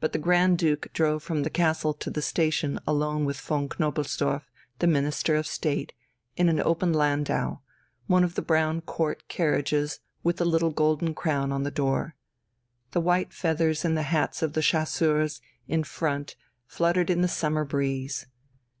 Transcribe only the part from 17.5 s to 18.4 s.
breeze.